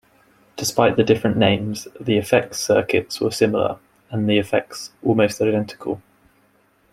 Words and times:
Despite 0.57 0.97
the 0.97 1.03
different 1.03 1.37
names, 1.37 1.87
the 1.99 2.17
effects 2.17 2.57
circuits 2.59 3.21
were 3.21 3.29
similar, 3.29 3.77
and 4.09 4.27
the 4.27 4.39
effects 4.39 4.89
almost 5.03 5.39
identical. 5.39 6.01